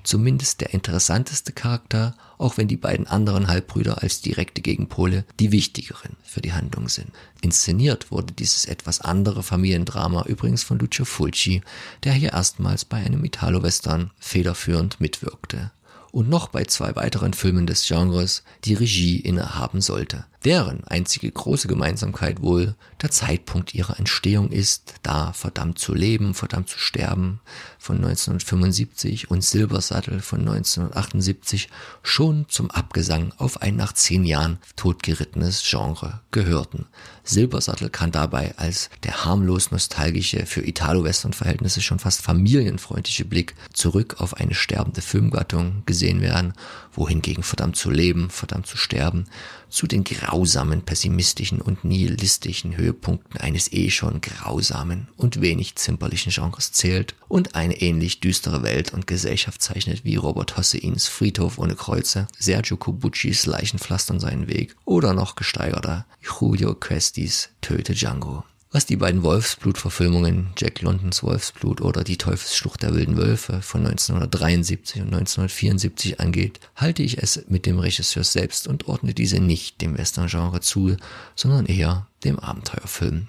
zumindest 0.08 0.62
der 0.62 0.72
interessanteste 0.72 1.52
Charakter, 1.52 2.16
auch 2.38 2.56
wenn 2.56 2.66
die 2.66 2.76
beiden 2.76 3.06
anderen 3.06 3.46
Halbbrüder 3.46 4.02
als 4.02 4.22
direkte 4.22 4.62
Gegenpole 4.62 5.24
die 5.38 5.52
wichtigeren 5.52 6.16
für 6.24 6.40
die 6.40 6.54
Handlung 6.54 6.88
sind. 6.88 7.10
Inszeniert 7.42 8.10
wurde 8.10 8.32
dieses 8.32 8.64
etwas 8.64 9.02
andere 9.02 9.42
Familiendrama 9.42 10.24
übrigens 10.24 10.62
von 10.62 10.78
Lucio 10.78 11.04
Fulci, 11.04 11.60
der 12.04 12.14
hier 12.14 12.32
erstmals 12.32 12.86
bei 12.86 12.96
einem 12.96 13.22
Italo-Western 13.24 14.10
federführend 14.18 14.98
mitwirkte 15.00 15.72
und 16.12 16.28
noch 16.28 16.48
bei 16.48 16.64
zwei 16.64 16.96
weiteren 16.96 17.34
Filmen 17.34 17.66
des 17.66 17.86
Genres 17.86 18.42
die 18.64 18.74
Regie 18.74 19.18
innehaben 19.18 19.80
sollte. 19.80 20.24
Deren 20.44 20.84
einzige 20.84 21.30
große 21.30 21.66
Gemeinsamkeit 21.66 22.42
wohl 22.42 22.76
der 23.02 23.10
Zeitpunkt 23.10 23.74
ihrer 23.74 23.98
Entstehung 23.98 24.50
ist, 24.50 24.94
da 25.02 25.32
Verdammt 25.32 25.80
zu 25.80 25.94
leben, 25.94 26.32
Verdammt 26.32 26.68
zu 26.68 26.78
sterben 26.78 27.40
von 27.76 27.96
1975 27.96 29.30
und 29.30 29.42
Silbersattel 29.42 30.20
von 30.20 30.40
1978 30.40 31.68
schon 32.02 32.46
zum 32.48 32.70
Abgesang 32.70 33.32
auf 33.38 33.62
ein 33.62 33.74
nach 33.74 33.92
zehn 33.92 34.24
Jahren 34.24 34.58
totgerittenes 34.76 35.64
Genre 35.68 36.20
gehörten. 36.30 36.86
Silbersattel 37.24 37.90
kann 37.90 38.12
dabei 38.12 38.56
als 38.56 38.90
der 39.02 39.24
harmlos 39.24 39.72
nostalgische, 39.72 40.46
für 40.46 40.64
Italo-Western-Verhältnisse 40.64 41.80
schon 41.80 41.98
fast 41.98 42.22
familienfreundliche 42.22 43.24
Blick 43.24 43.54
zurück 43.72 44.16
auf 44.18 44.34
eine 44.34 44.54
sterbende 44.54 45.02
Filmgattung 45.02 45.82
gesehen 45.84 45.97
werden, 46.00 46.52
wohingegen 46.92 47.42
verdammt 47.42 47.76
zu 47.76 47.90
leben, 47.90 48.30
verdammt 48.30 48.66
zu 48.66 48.76
sterben, 48.76 49.26
zu 49.68 49.86
den 49.86 50.04
grausamen, 50.04 50.82
pessimistischen 50.82 51.60
und 51.60 51.84
nihilistischen 51.84 52.76
Höhepunkten 52.76 53.40
eines 53.40 53.72
eh 53.72 53.90
schon 53.90 54.20
grausamen 54.20 55.08
und 55.16 55.40
wenig 55.40 55.76
zimperlichen 55.76 56.32
Genres 56.32 56.72
zählt 56.72 57.14
und 57.28 57.54
eine 57.54 57.80
ähnlich 57.80 58.20
düstere 58.20 58.62
Welt 58.62 58.92
und 58.92 59.06
Gesellschaft 59.06 59.62
zeichnet 59.62 60.04
wie 60.04 60.16
Robert 60.16 60.56
Hosseins 60.56 61.06
Friedhof 61.06 61.58
ohne 61.58 61.74
Kreuze, 61.74 62.26
Sergio 62.38 62.76
Cobuccis 62.76 63.46
Leichenpflastern 63.46 64.20
seinen 64.20 64.48
Weg 64.48 64.76
oder 64.84 65.12
noch 65.14 65.34
gesteigerter 65.34 66.06
Julio 66.20 66.74
Questis 66.74 67.50
Töte 67.60 67.94
Django. 67.94 68.44
Was 68.70 68.84
die 68.84 68.96
beiden 68.96 69.22
Wolfsblut-Verfilmungen 69.22 70.50
Jack 70.58 70.82
Londons 70.82 71.22
Wolfsblut 71.22 71.80
oder 71.80 72.04
Die 72.04 72.18
Teufelsschlucht 72.18 72.82
der 72.82 72.92
wilden 72.92 73.16
Wölfe 73.16 73.62
von 73.62 73.86
1973 73.86 75.00
und 75.00 75.06
1974 75.06 76.20
angeht, 76.20 76.60
halte 76.76 77.02
ich 77.02 77.16
es 77.16 77.46
mit 77.48 77.64
dem 77.64 77.78
Regisseur 77.78 78.24
selbst 78.24 78.68
und 78.68 78.86
ordne 78.86 79.14
diese 79.14 79.40
nicht 79.40 79.80
dem 79.80 79.96
Western-Genre 79.96 80.60
zu, 80.60 80.98
sondern 81.34 81.64
eher 81.64 82.08
dem 82.24 82.38
Abenteuerfilm. 82.38 83.28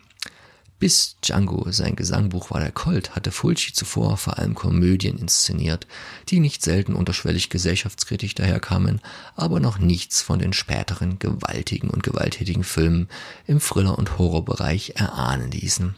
Bis 0.80 1.18
Django 1.22 1.70
sein 1.72 1.98
Gesangbuch 1.98 2.52
war 2.52 2.62
der 2.62 2.72
Colt, 2.72 3.14
hatte 3.14 3.32
Fulci 3.32 3.74
zuvor 3.74 4.16
vor 4.16 4.40
allem 4.40 4.56
Komödien 4.56 5.18
inszeniert, 5.18 5.88
die 6.30 6.40
nicht 6.40 6.64
selten 6.64 6.94
unterschwellig 6.94 7.50
gesellschaftskritisch 7.50 8.34
daherkamen, 8.36 9.02
aber 9.36 9.60
noch 9.60 9.78
nichts 9.78 10.22
von 10.22 10.40
den 10.40 10.54
späteren 10.54 11.20
gewaltigen 11.20 11.90
und 11.90 12.04
gewalttätigen 12.04 12.64
Filmen 12.64 13.10
im 13.46 13.60
Thriller- 13.60 13.98
und 13.98 14.18
Horrorbereich 14.18 14.94
erahnen 14.96 15.52
ließen. 15.52 15.96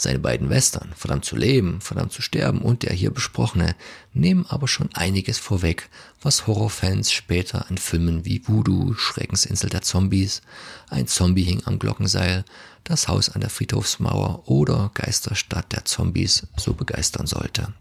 Seine 0.00 0.20
beiden 0.20 0.48
Western, 0.48 0.92
Verdammt 0.94 1.24
zu 1.24 1.34
leben, 1.34 1.80
Verdammt 1.80 2.12
zu 2.12 2.22
sterben 2.22 2.62
und 2.62 2.84
der 2.84 2.92
hier 2.92 3.10
besprochene, 3.10 3.74
nehmen 4.12 4.46
aber 4.48 4.68
schon 4.68 4.90
einiges 4.94 5.38
vorweg, 5.38 5.88
was 6.22 6.46
Horrorfans 6.46 7.10
später 7.10 7.68
an 7.68 7.78
Filmen 7.78 8.24
wie 8.24 8.40
Voodoo, 8.46 8.94
Schreckensinsel 8.94 9.70
der 9.70 9.82
Zombies, 9.82 10.40
Ein 10.88 11.08
Zombie 11.08 11.42
hing 11.42 11.62
am 11.64 11.80
Glockenseil, 11.80 12.44
Das 12.84 13.08
Haus 13.08 13.28
an 13.28 13.40
der 13.40 13.50
Friedhofsmauer 13.50 14.48
oder 14.48 14.92
Geisterstadt 14.94 15.72
der 15.72 15.84
Zombies 15.84 16.46
so 16.56 16.74
begeistern 16.74 17.26
sollte. 17.26 17.72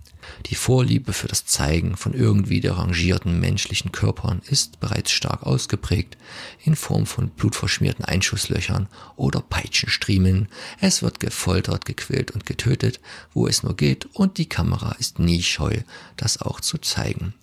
Die 0.47 0.55
Vorliebe 0.55 1.13
für 1.13 1.27
das 1.27 1.45
Zeigen 1.45 1.97
von 1.97 2.13
irgendwie 2.13 2.61
derangierten 2.61 3.39
menschlichen 3.39 3.91
Körpern 3.91 4.41
ist 4.49 4.79
bereits 4.79 5.11
stark 5.11 5.43
ausgeprägt 5.43 6.17
in 6.63 6.75
Form 6.75 7.05
von 7.05 7.29
blutverschmierten 7.29 8.05
Einschusslöchern 8.05 8.87
oder 9.15 9.41
Peitschenstriemen. 9.41 10.47
Es 10.79 11.01
wird 11.01 11.19
gefoltert, 11.19 11.85
gequält 11.85 12.31
und 12.31 12.45
getötet, 12.45 12.99
wo 13.33 13.47
es 13.47 13.63
nur 13.63 13.75
geht 13.75 14.05
und 14.13 14.37
die 14.37 14.49
Kamera 14.49 14.95
ist 14.99 15.19
nie 15.19 15.43
scheu, 15.43 15.81
das 16.15 16.41
auch 16.41 16.61
zu 16.61 16.77
zeigen. 16.77 17.33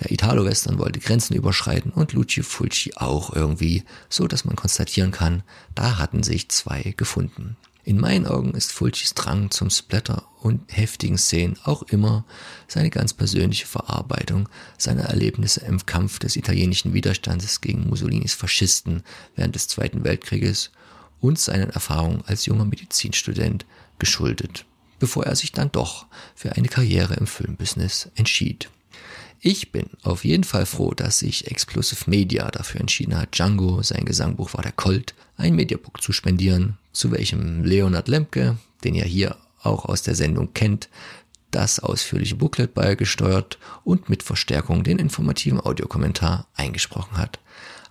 Der 0.00 0.12
Italo-Western 0.12 0.78
wollte 0.78 1.00
Grenzen 1.00 1.34
überschreiten 1.34 1.90
und 1.90 2.12
Lucio 2.12 2.44
Fulci 2.44 2.92
auch 2.96 3.34
irgendwie, 3.34 3.82
so 4.08 4.28
dass 4.28 4.44
man 4.44 4.54
konstatieren 4.54 5.10
kann, 5.10 5.42
da 5.74 5.98
hatten 5.98 6.22
sich 6.22 6.48
zwei 6.50 6.94
gefunden. 6.96 7.56
In 7.88 7.98
meinen 7.98 8.26
Augen 8.26 8.50
ist 8.50 8.70
Fulcis 8.70 9.14
Drang 9.14 9.50
zum 9.50 9.70
Splatter 9.70 10.22
und 10.42 10.60
heftigen 10.76 11.16
Szenen 11.16 11.56
auch 11.64 11.82
immer 11.84 12.26
seine 12.66 12.90
ganz 12.90 13.14
persönliche 13.14 13.64
Verarbeitung 13.64 14.50
seiner 14.76 15.04
Erlebnisse 15.04 15.62
im 15.64 15.86
Kampf 15.86 16.18
des 16.18 16.36
italienischen 16.36 16.92
Widerstandes 16.92 17.62
gegen 17.62 17.88
Mussolinis 17.88 18.34
Faschisten 18.34 19.04
während 19.36 19.54
des 19.54 19.68
Zweiten 19.68 20.04
Weltkrieges 20.04 20.70
und 21.22 21.38
seinen 21.38 21.70
Erfahrungen 21.70 22.22
als 22.26 22.44
junger 22.44 22.66
Medizinstudent 22.66 23.64
geschuldet, 23.98 24.66
bevor 24.98 25.24
er 25.24 25.34
sich 25.34 25.52
dann 25.52 25.72
doch 25.72 26.04
für 26.34 26.52
eine 26.56 26.68
Karriere 26.68 27.14
im 27.14 27.26
Filmbusiness 27.26 28.10
entschied. 28.16 28.68
Ich 29.40 29.70
bin 29.70 29.90
auf 30.02 30.24
jeden 30.24 30.42
Fall 30.44 30.66
froh, 30.66 30.92
dass 30.94 31.20
sich 31.20 31.46
Explosive 31.46 32.10
Media 32.10 32.50
dafür 32.50 32.80
entschieden 32.80 33.16
hat, 33.16 33.36
Django, 33.36 33.82
sein 33.82 34.04
Gesangbuch 34.04 34.54
war 34.54 34.62
der 34.62 34.72
Colt, 34.72 35.14
ein 35.36 35.54
Mediabook 35.54 36.02
zu 36.02 36.12
spendieren, 36.12 36.76
zu 36.92 37.12
welchem 37.12 37.62
Leonard 37.64 38.08
Lemke, 38.08 38.56
den 38.82 38.96
ihr 38.96 39.04
hier 39.04 39.36
auch 39.62 39.84
aus 39.84 40.02
der 40.02 40.16
Sendung 40.16 40.54
kennt, 40.54 40.88
das 41.52 41.78
ausführliche 41.78 42.34
Booklet 42.34 42.74
beigesteuert 42.74 43.58
und 43.84 44.08
mit 44.08 44.22
Verstärkung 44.22 44.82
den 44.82 44.98
informativen 44.98 45.60
Audiokommentar 45.60 46.46
eingesprochen 46.54 47.16
hat. 47.16 47.38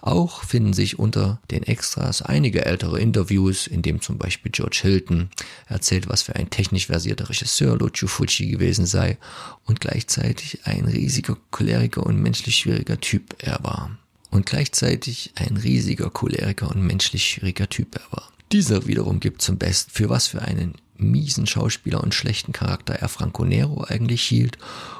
Auch 0.07 0.45
finden 0.45 0.71
sich 0.71 0.99
unter 0.99 1.41
den 1.51 1.63
Extras 1.63 2.21
einige 2.21 2.63
ältere 2.65 2.97
Interviews, 2.97 3.67
in 3.67 3.81
dem 3.81 4.01
zum 4.01 4.17
Beispiel 4.17 4.53
George 4.53 4.79
Hilton 4.81 5.27
erzählt, 5.67 6.07
was 6.07 6.21
für 6.21 6.33
ein 6.37 6.49
technisch 6.49 6.87
versierter 6.87 7.27
Regisseur 7.27 7.77
Lucio 7.77 8.07
Fulci 8.07 8.47
gewesen 8.47 8.85
sei 8.85 9.17
und 9.65 9.81
gleichzeitig 9.81 10.61
ein 10.63 10.85
riesiger 10.85 11.35
Choleriker 11.51 12.05
und 12.05 12.21
menschlich 12.21 12.55
schwieriger 12.55 13.01
Typ 13.01 13.35
er 13.39 13.61
war. 13.63 13.97
Und 14.29 14.45
gleichzeitig 14.45 15.33
ein 15.35 15.57
riesiger 15.57 16.09
Choleriker 16.09 16.69
und 16.73 16.83
menschlich 16.83 17.27
schwieriger 17.27 17.67
Typ 17.67 17.97
er 17.97 18.09
war. 18.09 18.31
Dieser 18.53 18.87
wiederum 18.87 19.19
gibt 19.19 19.41
zum 19.41 19.57
Besten, 19.57 19.91
für 19.91 20.07
was 20.07 20.27
für 20.27 20.41
einen 20.41 20.75
miesen 20.95 21.47
Schauspieler 21.47 22.01
und 22.01 22.15
schlechten 22.15 22.53
Charakter 22.53 22.93
er 22.93 23.09
Franco 23.09 23.43
Nero 23.43 23.83
eigentlich 23.83 24.21
hielt 24.21 24.57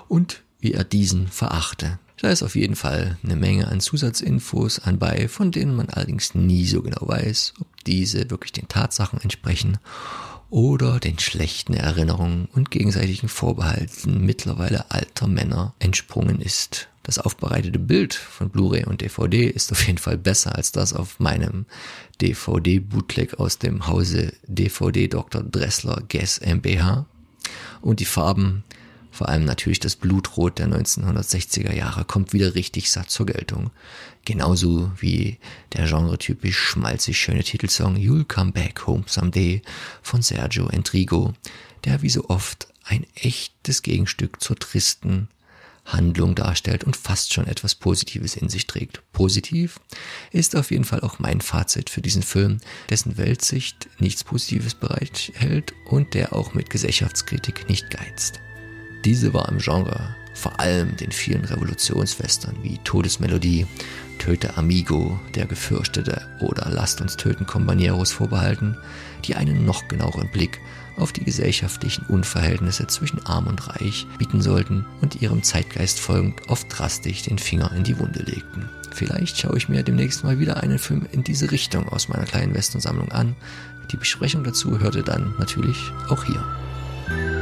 und 0.09 0.43
wie 0.59 0.73
er 0.73 0.83
diesen 0.83 1.29
verachte. 1.29 1.97
Da 2.19 2.29
ist 2.29 2.41
auf 2.41 2.55
jeden 2.55 2.75
Fall 2.75 3.17
eine 3.23 3.35
Menge 3.35 3.67
an 3.67 3.79
Zusatzinfos 3.79 4.79
anbei, 4.79 5.27
von 5.27 5.51
denen 5.51 5.75
man 5.75 5.89
allerdings 5.89 6.33
nie 6.33 6.65
so 6.65 6.81
genau 6.81 7.07
weiß, 7.07 7.53
ob 7.61 7.67
diese 7.85 8.29
wirklich 8.31 8.51
den 8.51 8.67
Tatsachen 8.67 9.21
entsprechen 9.21 9.77
oder 10.49 10.99
den 10.99 11.19
schlechten 11.19 11.73
Erinnerungen 11.73 12.47
und 12.53 12.71
gegenseitigen 12.71 13.27
Vorbehalten 13.27 14.25
mittlerweile 14.25 14.89
alter 14.89 15.27
Männer 15.27 15.75
entsprungen 15.79 16.41
ist. 16.41 16.87
Das 17.03 17.19
aufbereitete 17.19 17.79
Bild 17.79 18.13
von 18.13 18.49
Blu-ray 18.49 18.85
und 18.85 19.01
DVD 19.01 19.45
ist 19.45 19.71
auf 19.71 19.85
jeden 19.85 19.97
Fall 19.97 20.17
besser 20.17 20.55
als 20.55 20.71
das 20.71 20.93
auf 20.93 21.19
meinem 21.19 21.65
DVD-Bootleg 22.21 23.39
aus 23.39 23.59
dem 23.59 23.87
Hause 23.87 24.33
DVD 24.47 25.07
Dr. 25.07 25.43
Dressler 25.43 26.01
Guess 26.09 26.41
MBH. 26.41 27.05
Und 27.81 27.99
die 27.99 28.05
Farben, 28.05 28.63
vor 29.17 29.29
allem 29.29 29.45
natürlich 29.45 29.79
das 29.79 29.95
Blutrot 29.95 30.59
der 30.59 30.67
1960er 30.67 31.73
Jahre, 31.73 32.05
kommt 32.05 32.33
wieder 32.33 32.53
richtig 32.53 32.91
satt 32.91 33.09
zur 33.09 33.25
Geltung. 33.25 33.71
Genauso 34.25 34.91
wie 34.99 35.39
der 35.73 35.87
genretypisch 35.87 36.55
schmalzig 36.55 37.17
schöne 37.17 37.43
Titelsong 37.43 37.95
You'll 37.95 38.25
Come 38.27 38.51
Back 38.51 38.85
Home 38.85 39.05
Someday 39.07 39.63
von 40.03 40.21
Sergio 40.21 40.67
Entrigo, 40.69 41.33
der 41.83 42.03
wie 42.03 42.09
so 42.09 42.29
oft 42.29 42.67
ein 42.83 43.07
echtes 43.15 43.81
Gegenstück 43.81 44.39
zur 44.39 44.57
tristen 44.57 45.29
Handlung 45.85 46.35
darstellt 46.35 46.83
und 46.83 46.95
fast 46.95 47.33
schon 47.33 47.47
etwas 47.47 47.73
Positives 47.73 48.35
in 48.35 48.49
sich 48.49 48.67
trägt. 48.67 49.01
Positiv 49.13 49.79
ist 50.31 50.55
auf 50.55 50.69
jeden 50.69 50.83
Fall 50.83 51.01
auch 51.01 51.17
mein 51.17 51.41
Fazit 51.41 51.89
für 51.89 52.01
diesen 52.01 52.21
Film, 52.21 52.59
dessen 52.91 53.17
Weltsicht 53.17 53.89
nichts 53.97 54.23
Positives 54.23 54.75
bereithält 54.75 55.73
und 55.89 56.13
der 56.13 56.33
auch 56.33 56.53
mit 56.53 56.69
Gesellschaftskritik 56.69 57.67
nicht 57.67 57.89
geizt. 57.89 58.41
Diese 59.07 59.33
war 59.33 59.47
im 59.47 59.59
Genre 59.59 60.13
vor 60.33 60.59
allem 60.59 60.97
den 60.97 61.13
vielen 61.13 61.45
Revolutionswestern 61.45 62.57
wie 62.61 62.77
Todesmelodie, 62.83 63.65
Töte 64.19 64.57
Amigo, 64.57 65.17
der 65.33 65.45
Gefürchtete 65.45 66.27
oder 66.41 66.69
Lasst 66.69 66.99
uns 66.99 67.15
töten 67.15 67.47
Companeros 67.47 68.11
vorbehalten, 68.11 68.75
die 69.23 69.35
einen 69.35 69.63
noch 69.63 69.87
genaueren 69.87 70.29
Blick 70.29 70.59
auf 70.97 71.13
die 71.13 71.23
gesellschaftlichen 71.23 72.05
Unverhältnisse 72.07 72.85
zwischen 72.87 73.25
Arm 73.25 73.47
und 73.47 73.69
Reich 73.69 74.05
bieten 74.17 74.41
sollten 74.41 74.85
und 74.99 75.21
ihrem 75.21 75.41
Zeitgeist 75.41 76.01
folgend 76.01 76.41
oft 76.49 76.67
drastisch 76.69 77.21
den 77.21 77.39
Finger 77.39 77.71
in 77.77 77.85
die 77.85 77.97
Wunde 77.99 78.23
legten. 78.23 78.67
Vielleicht 78.91 79.37
schaue 79.37 79.55
ich 79.55 79.69
mir 79.69 79.83
demnächst 79.83 80.25
mal 80.25 80.37
wieder 80.37 80.61
einen 80.61 80.79
Film 80.79 81.07
in 81.13 81.23
diese 81.23 81.49
Richtung 81.49 81.87
aus 81.87 82.09
meiner 82.09 82.25
kleinen 82.25 82.53
Westernsammlung 82.53 83.13
an. 83.13 83.37
Die 83.89 83.97
Besprechung 83.97 84.43
dazu 84.43 84.81
hörte 84.81 85.01
dann 85.01 85.33
natürlich 85.39 85.77
auch 86.09 86.25
hier. 86.25 87.36